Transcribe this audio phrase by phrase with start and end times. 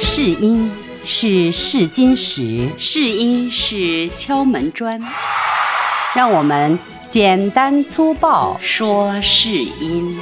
[0.00, 0.70] 试音
[1.04, 5.00] 是试金石，试音是敲门砖，
[6.14, 8.58] 让我们简单粗暴。
[8.60, 10.18] 说试音。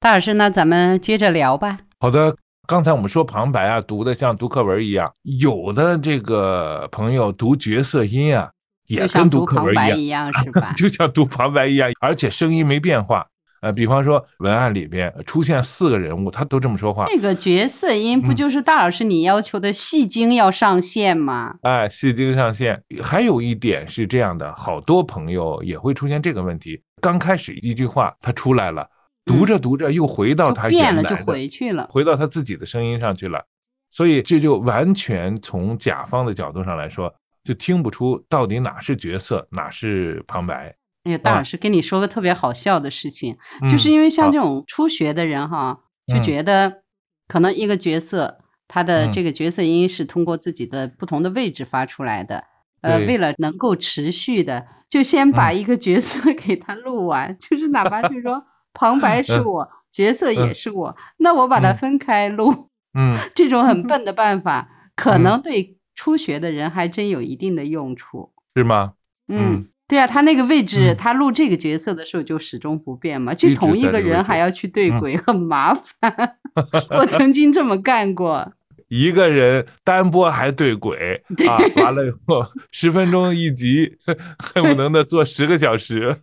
[0.00, 1.78] 大老师，那咱们接着聊吧。
[2.00, 2.34] 好的，
[2.66, 8.50] 刚才我们说旁白啊，读的像读课文一样，有的这个朋友读角色音啊，
[8.88, 10.72] 也像跟读读旁白课文一样，一样，是吧？
[10.76, 13.26] 就像读旁白一样，而且声音没变化。
[13.60, 21.56] 呃，比方说文案里边出现四个人物，他都这么说话，这个角色音不嗯就是大老师你要求的戏精要上线吗？
[21.62, 22.82] 哎，戏精上线。
[23.02, 26.82] 还有一点是这样的，好多朋友也会出现这个问题。
[27.02, 28.88] 刚开始一句话他出来了，
[29.24, 31.86] 读着读着又回到就他变了，就原来的，回去了。
[31.90, 33.44] 回到他自己的声音上去了，
[33.90, 37.12] 所以这就完全从甲方的角度上来说，
[37.44, 40.74] 就听不出到底哪是角色，哪是旁白。
[41.04, 44.38] 哎呀，大啊老师跟你说个特别好笑的事情，嗯就是因为像这。
[44.38, 46.22] 种初学的人哈，就嗯。
[46.22, 46.82] 觉得
[47.26, 49.12] 可能一个角色他的嗯。
[49.12, 52.44] 这个角色音是通过自己的不同的位置发出来的。
[52.82, 55.58] 呃，为了能够持续的，就先把嗯。
[55.58, 58.42] 一个角色 给他录完，就是哪怕就是说
[58.74, 60.54] 旁白是嗯我，角色也嗯。
[60.54, 61.74] 是我，那我把它嗯。
[61.74, 65.22] 分开录，嗯，这种很笨的办法，可嗯。
[65.22, 68.32] 能对初学的人还真有一定的用处。
[68.56, 68.94] 是吗？
[69.28, 76.36] 嗯嗯，对啊，他那个位置，嗯他录这个角色的时候就始终不变嘛，就同一个人还要去对嗯轨，很麻烦。
[76.96, 78.52] 我曾经这么干过，
[78.86, 83.96] 一个人单播还对轨 啊，完了以后十分钟一集，
[84.38, 86.16] 恨不能的做十个小时。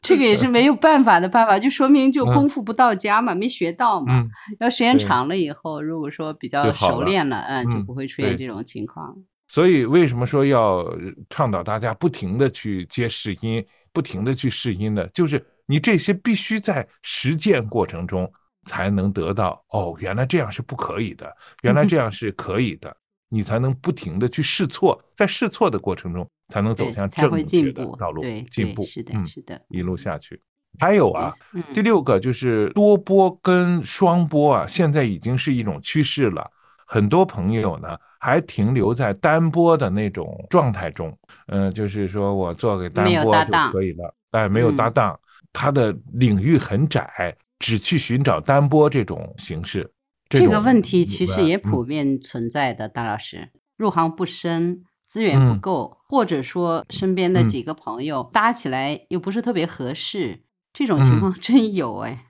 [0.00, 4.20] 这个也是没有办法的办法，就说明就嗯功夫不到家嘛，没学到嘛。
[4.20, 9.16] 嗯，要时间长了以后，如果说比较熟练了，嗯，就嗯不会出现这种情况。
[9.50, 10.88] 所以为什么说要
[11.28, 15.04] 倡导大家不停的去接试音，不停的去试音呢？
[15.08, 18.32] 就是你这些必须在实践过程中
[18.64, 22.96] 才能得到哦，原来这样是不可以的，原来这样是可以的，
[23.28, 30.40] 你才能不停的去试错，在试错的过程中才能走向正确的步道路对，进步，是的，嗯，是的，一路下去。
[30.78, 36.48] 还有啊，嗯，第六个就是多播跟双播啊，现在已经是一种趋势了。
[36.92, 45.20] 很多朋友呢还停留在单播的那种状态中，嗯、就是说我做给单播就可以了，哎，没有搭嗯档，
[45.52, 49.88] 他的领域很窄，只去寻找单播这种形式。
[50.28, 53.50] 这个问题其实也嗯普遍存在的，大老师。
[53.76, 62.26] 入行不深，资源不嗯够，或者说身边的嗯几个朋友搭起来又不是特别合适，这种情嗯况 真有哎。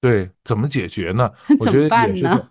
[0.00, 1.30] 对，怎么解决呢？
[1.60, 2.50] 我怎么觉得办呢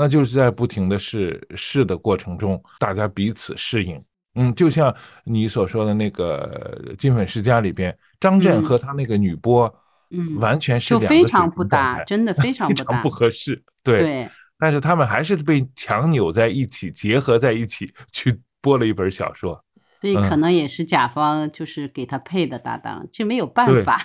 [0.00, 4.02] 那就是在不停的试试的过程中，大家彼此适应。
[4.34, 4.94] 嗯，就像
[5.24, 9.70] 你所说的那个《金粉世家》里边，张震嗯和他那个女播，
[10.10, 13.10] 嗯完全是就非两个不搭，真的非常不搭非常不。
[13.10, 13.62] 合适。
[13.82, 19.62] 对，对，但是他们还是被强扭在一起，结合在一起去播了一本小说。
[20.00, 23.98] 所以可嗯能也是甲方就是给他配的搭档，这没有办法。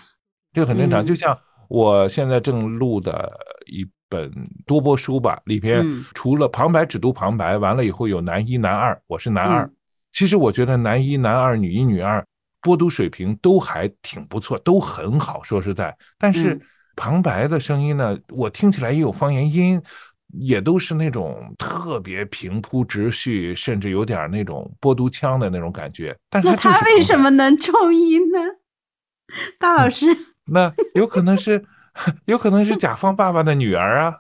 [0.52, 1.02] 这个很正常。
[1.02, 1.38] 嗯就像
[1.70, 3.32] 我现在正录的
[3.68, 4.32] 一本
[4.66, 9.64] 多播书吧，里边嗯除了旁白只读旁白，完了以后有男一、男二，我是男二。
[9.64, 9.74] 嗯
[10.12, 12.26] 其实我觉得男一、男二、女一、女二
[12.62, 15.44] 播读水平都还挺不错，都很好。
[15.44, 16.62] 说实在，但是嗯
[16.96, 19.82] 旁白的声音呢，我听起来也有方言音。
[20.40, 26.14] 也都是那种特别平铺直叙，甚至有点那种播读腔的那种感觉。
[26.30, 28.40] 但是他为什么能中音呢？
[29.58, 30.06] 大老师，
[30.46, 31.64] 那有可能是，
[32.26, 34.14] 有可能是甲方爸爸的女儿啊，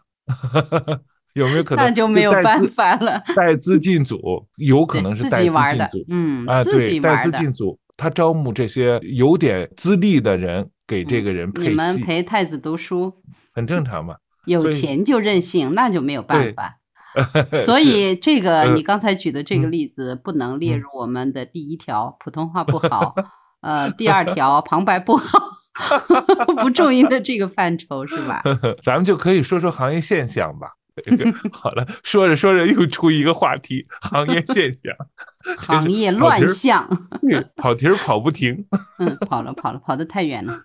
[1.34, 1.86] 有没有可能？
[1.86, 3.22] 那就没有办法了。
[3.36, 5.52] 带资进组，有可能是带资进
[5.92, 7.32] 组，嗯，啊，自对，带资。
[7.32, 13.14] 进组，他招募这些有点资历的人给这个人配戏，们陪太子读书，
[13.54, 14.16] 很正常嘛。
[14.46, 16.78] 有钱就任性，那就没有办法。
[17.66, 23.16] 所以这个嗯你刚才举的这个嗯例子不能列嗯入我们的第一条，普通话不好。
[23.62, 25.40] 呃，第二条旁白不好，
[26.62, 28.42] 不重音的这个范畴是吧？
[28.84, 30.72] 咱们就可以说说行业现象吧。
[31.04, 34.96] 这个好了，说着说着又出一个话题，行业现象，
[35.58, 36.88] 行业乱象，
[37.22, 38.66] 对跑题儿跑不停。
[39.00, 40.64] 嗯，跑了跑了，跑得太远了。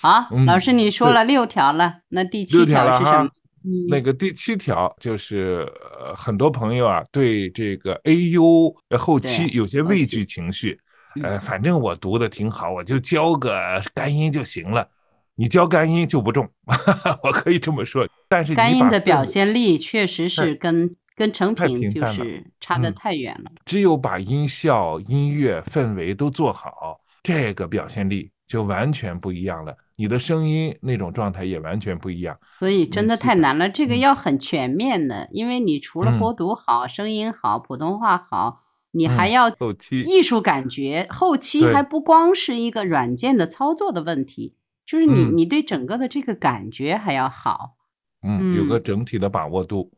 [0.00, 3.30] 好，嗯老师你说了六条了，那第七条是什么？
[3.64, 5.66] 嗯那个第七条就是，
[5.98, 10.78] 呃，很多朋友啊对这个 AU 呃后期有些畏惧情绪，
[11.22, 14.88] 呃，嗯反正我读的挺好，我就教个干音就行了。
[15.36, 16.48] 你教干音就不中，
[17.24, 18.06] 我可以这么说。
[18.28, 23.50] 但是干音的表现力确实是跟跟成品就是差得嗯太远了。
[23.64, 29.76] 只有把音效、音乐、氛围都做好，这个表现力就完全不一样了。
[29.96, 32.36] 你的声音那种状态也完全不一样。
[32.58, 38.62] 所以真的太难了，这个嗯要很全面的，因为你除了嗯播读好、声音好、普通话好，
[38.94, 44.54] 你还嗯要后期艺术感觉，后期还不光是一个软件的操作的问题，
[44.86, 47.76] 就是你嗯你对整个的这个感觉还要好。
[48.22, 49.90] 嗯，有个嗯整体的把握度。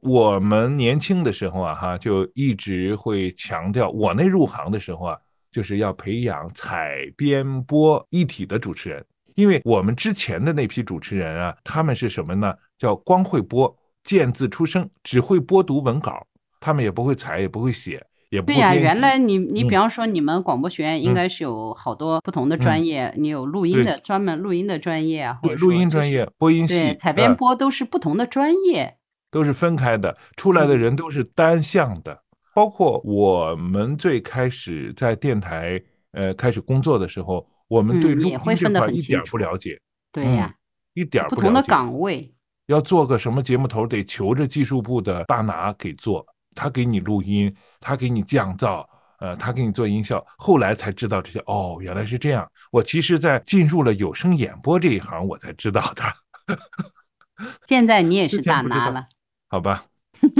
[0.00, 5.16] 我们年轻的时候啊，哈，就一直会强调，我那入行的时候啊，
[5.50, 9.04] 就是要培养采编播一体的主持人，
[9.36, 12.52] 因为我们之前的那批主持人啊，他们是什么呢？
[12.76, 13.72] 叫光会播，
[14.02, 16.26] 见字出声，只会播读文稿，
[16.58, 28.96] 他们也不会采，也不会写，也不对呀、原来你你嗯比方说你们广播学院应嗯该是有好多不同的嗯专业，你有录音对的专门录音的专业啊，或对录音专业、播音对系、采编呃播都是不同的专业。
[29.30, 32.22] 都是分开的，出来的嗯人都是单向的。
[32.54, 35.78] 包括我们最开始在电台
[36.12, 39.80] 呃开始工作的时候，我们对嗯录音这也会分得块一点儿很清楚不了解，嗯
[40.10, 40.54] 对呀、
[40.94, 41.62] 一点儿不同的。
[41.64, 42.32] 岗位。
[42.68, 48.84] 要做个什么节目头，得求着技术部的大拿给做，他给你录音，他给你降噪，
[49.18, 50.24] 呃，他给你做音效。
[50.36, 52.48] 后来才知道这些，哦，原来是这样。
[52.70, 56.04] 我其实，在进入了有声演播这一行，我才知道的。
[57.66, 59.06] 现在你也是大拿了，
[59.48, 59.84] 好吧，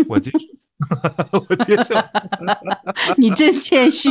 [0.09, 0.47] 我接受，
[1.49, 1.95] 我接受。
[3.17, 4.11] 你真谦虚，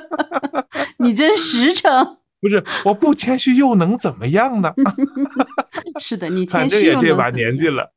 [0.98, 2.18] 你真实诚。
[2.40, 4.70] 不是，我不谦虚又能怎么样呢？
[5.98, 7.30] 是的，你反谦虚又正也这把？
[7.30, 7.90] 年纪了，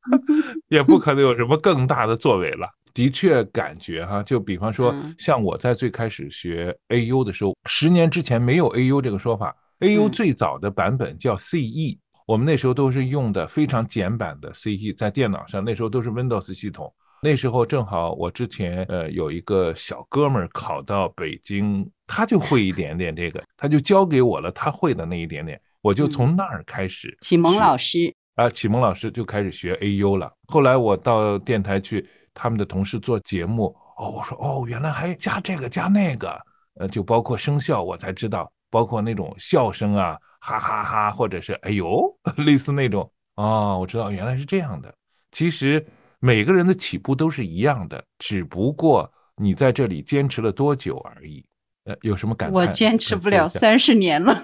[0.69, 2.69] 也不可能有什么更大的作为了。
[2.97, 10.11] 的确，感觉哈，就比方说嗯，像我在最开始学 AU 的时候，十年之前没有 AU 这个说法，AU 嗯。
[10.11, 16.91] 最早的版本叫 CE，我们那时候都是用的非常简版的 CE，在电脑上，那时候都是 Windows 系统。
[17.21, 26.11] 那时候正好我之前呃有一个小哥们儿考到北京，他就会一点点这个，他就教给我了他会的那一点点，我就嗯。
[26.11, 30.31] 从那儿开始启蒙老师，啊，启蒙老师就开始学 AU 了。
[30.47, 32.07] 后来我到电台去，
[32.39, 36.39] 他们的同事做节目，哦，我说哦，原来还加这个加那个，
[36.79, 44.93] 呃，就包括声效，我才知道，包括那种笑声啊，哈哈哈，或者是哎呦， 类似那种，哦，我知道原来是这样的。
[45.31, 45.83] 其实
[46.19, 51.43] 每个人的起步都是一样的，只不过你在这里坚持了多久而已。
[51.85, 52.55] 呃，有什么感叹？
[52.55, 54.37] 我坚持不了三十年了。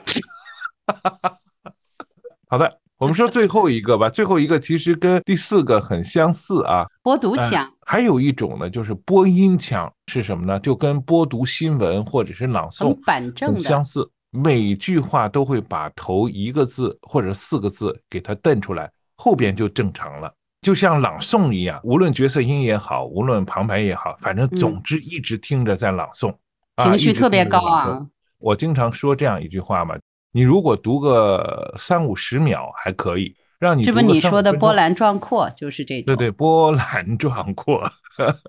[2.50, 4.10] 好的，我们说最后一个吧。
[4.10, 6.86] 最后一个其实跟第四个很相似啊。
[7.02, 10.58] 播读呃腔，还有一种呢，就是播音腔是什么呢？
[10.58, 20.34] 就跟播读新闻或者是朗诵很板正很相，似，每句话都会把头一个字或者四个字给它瞪出来，后边就正常了。
[20.62, 26.34] 就像朗诵一样，无论角色音也好，无论旁白也好，反正嗯总之一直听着在朗诵，
[26.76, 28.10] 啊情绪特别高听着在朗诵昂。
[28.40, 29.98] 我经常说这样一句话嘛，
[30.34, 36.06] 你如果读个三五十秒还可以，让你这不你说的波澜壮阔就是这种。
[36.08, 37.90] 对对，波澜壮阔，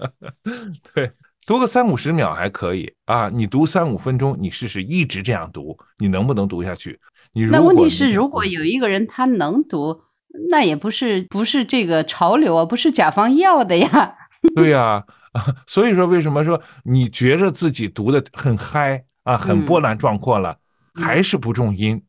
[0.94, 1.12] 对，
[1.46, 3.28] 读个三五十秒还可以啊。
[3.28, 6.98] 你读三五分钟，你试试一直这样读，你能不能读下去？
[7.50, 10.02] 那问题是，如果有一个人他能读，
[10.48, 14.16] 那也不是不是这个潮流啊，不是甲方要的呀。
[14.56, 15.04] 对呀、
[15.66, 20.56] 所以说为什么说你觉着自己读的很嗨啊，很嗯波澜壮阔了，
[20.94, 22.02] 还是不重音？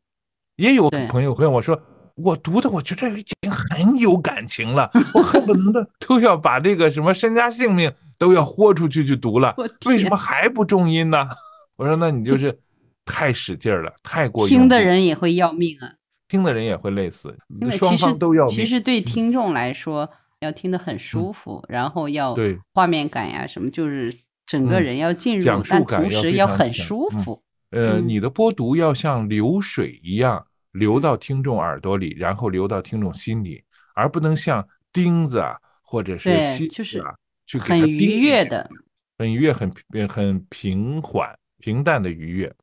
[0.56, 1.82] 也有朋友问我说。
[2.18, 9.54] 我读的，我觉得已经很有感情了，我恨不得都要把这个什么身家性命都要豁出去去读了。
[9.86, 11.28] 为什么还不重音呢？
[11.76, 12.58] 我说那你就 是
[13.04, 15.92] 太使劲儿了，太过听的人也会要命啊，
[16.30, 18.56] 听的人也会累死，因为双方都要命。
[18.56, 27.44] 其实对听众来说，要听得很舒服，然后要对画面感呀什么，就是整个嗯人要进入，讲述但同时要很舒服。
[27.76, 33.62] 呃，嗯你的播读要像流水一样流到听众耳朵里，然后流到听众心里，
[33.94, 37.04] 而不能像钉子啊或者是对锡就是
[37.46, 38.70] 去给很愉悦的，
[39.18, 42.54] 很愉悦、很平很平缓、平淡的愉悦。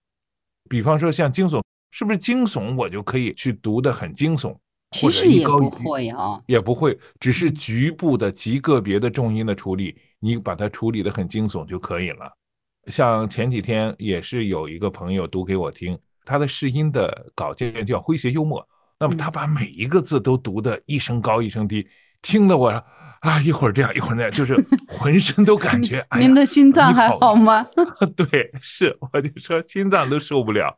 [0.71, 4.57] 比方说像惊悚，是不是惊悚我就可以去读的很惊悚？
[4.93, 6.43] 其实也不会啊。
[6.47, 12.33] 也不会，只是嗯局部的极个别的重音的处理，你把它处理的很惊悚就可以了。
[12.87, 18.67] 像前几天也是有一个朋友读给我听，他的试音的稿件叫诙谐幽默，
[18.99, 21.87] 那么他嗯把每一个字都读的一声高一声低，
[22.23, 22.69] 听得我
[23.21, 24.57] 啊一会儿这样一会儿那样，就是
[24.89, 27.65] 浑身都感觉 哎您的心脏还好好吗？
[28.17, 30.75] 对，是，我就说心脏都受不了。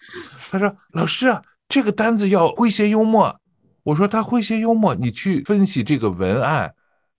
[0.51, 3.41] 他说：“老师啊，这个单子要诙谐幽默。”
[3.85, 6.75] 我说：“他诙谐幽默，你去分析这个文案，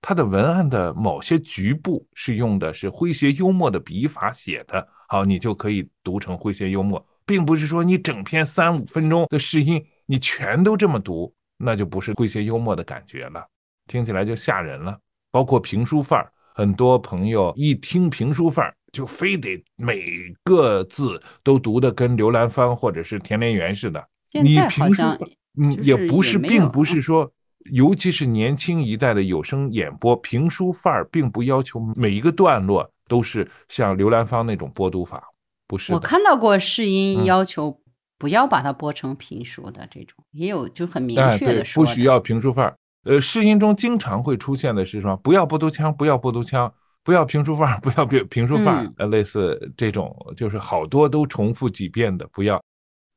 [0.07, 13.43] 它的文案的某些局部是用的是诙谐幽默的笔法写的，好，你就可以读成诙谐幽默，并不是说你整篇三五分钟的试音你全都这么读，那就不是诙谐幽默的感觉了，
[13.87, 14.95] 听起来就吓人了。
[15.31, 24.07] 包括评书范儿，很多朋友一听评书范儿，就非得每个字都读的跟刘兰芳或者是田连元似的。
[24.33, 25.19] 你评书范，
[25.57, 27.33] 嗯，也不是，并不是说，
[27.71, 35.23] 尤其是年轻一代的有声演播评书范儿，并不要求每一个段落都是像刘兰芳那种播读法，
[35.67, 35.93] 不是。
[35.93, 37.79] 我看到过试音要求
[38.17, 42.75] 不要把它播成评书的这种，也有就很明确的说，不需要评书范儿。
[43.03, 46.71] 呃，试音中经常会出现的是什么，不要播读腔，不要播读腔，
[47.03, 52.59] 不要评书范儿， 不要评评书范儿，呃，类似这种，就是好多都重复几遍的，不要。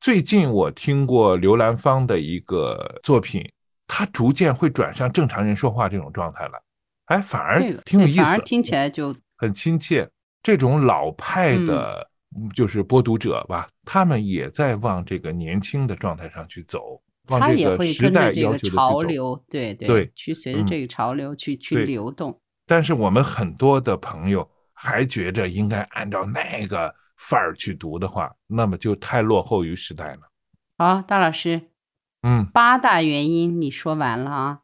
[0.01, 3.43] 最近我听过刘兰芳的一个作品，
[3.89, 6.63] 她逐渐会转向正常人说话这种状态了，
[7.07, 10.09] 哎，反而挺有意思，反而听起来就很亲切。
[10.41, 12.09] 这种老派的，
[12.55, 17.03] 就是播读者吧，他们也在往这个年轻的状态上去走。
[17.27, 22.41] 他也会跟着这个潮流，对对，去随着这个潮流去去流动。
[22.67, 30.21] 但是我们很多的朋友还觉着应该按照那个范儿去读的话，那么就太落后于时代了。
[30.79, 31.61] 好，大老师，
[32.23, 34.61] 嗯，八大原因你说完了啊？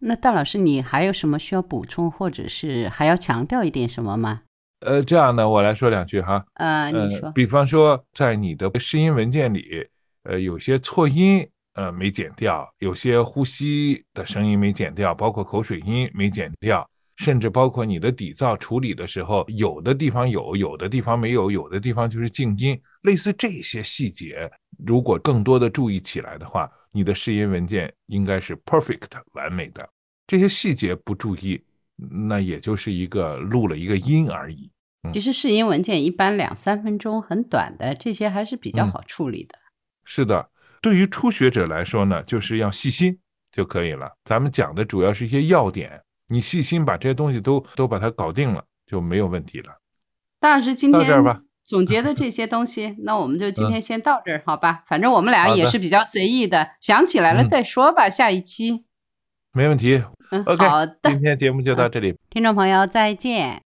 [0.00, 4.42] 那大老师你还有什么需要补充，或者是还要强调一点什么吗？
[4.80, 6.44] 呃，这样呢，我来说两句哈。
[6.54, 9.86] 呃，你说，比方说在你的试音文件里，
[10.24, 11.48] 呃，有些错音。
[11.74, 24.50] 呃，没剪掉，有些呼吸的声音没剪掉，包括口水音没剪掉，甚至包括你的底噪处理的时候，有的地方有，有的地方没有，有的地方就是静音，类似这些细节，
[24.84, 29.88] 如果更多的注意起来的话，你的试音文件应该是 perfect 完美的。
[30.26, 31.62] 这些细节不注意，
[31.96, 34.70] 那也就是一个录了一个音而已。
[35.12, 39.58] 其实试音文件一般两三分钟，很短的，这些还是比较好处理的。
[40.04, 40.50] 是的。
[40.82, 43.18] 对于初学者来说呢，就是要细心
[43.52, 44.10] 就可以了。
[44.24, 49.78] 咱们讲的主要是一些要点，你细心把这些东西都都把它搞定了，就没有问题了。
[50.38, 51.22] 大师今天
[51.70, 54.82] 总结的 这些东西，那我们就今天先到这儿，好吧？
[54.88, 58.10] 反正我们俩也是比较随意的，想起来了再说吧。
[58.10, 58.84] 下一期
[59.52, 60.02] 没问题。
[60.32, 63.69] 嗯，好的，今天节目就到这里，听众朋友再见。